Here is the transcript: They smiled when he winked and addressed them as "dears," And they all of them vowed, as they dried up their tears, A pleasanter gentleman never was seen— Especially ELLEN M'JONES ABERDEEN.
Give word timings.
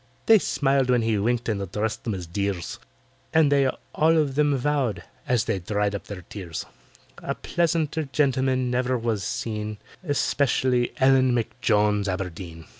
They 0.25 0.39
smiled 0.39 0.89
when 0.89 1.03
he 1.03 1.19
winked 1.19 1.47
and 1.47 1.61
addressed 1.61 2.05
them 2.05 2.15
as 2.15 2.25
"dears," 2.25 2.79
And 3.35 3.51
they 3.51 3.67
all 3.93 4.17
of 4.17 4.33
them 4.33 4.57
vowed, 4.57 5.03
as 5.27 5.45
they 5.45 5.59
dried 5.59 5.93
up 5.93 6.05
their 6.07 6.23
tears, 6.23 6.65
A 7.21 7.35
pleasanter 7.35 8.05
gentleman 8.11 8.71
never 8.71 8.97
was 8.97 9.23
seen— 9.23 9.77
Especially 10.03 10.91
ELLEN 10.97 11.35
M'JONES 11.35 12.07
ABERDEEN. 12.07 12.65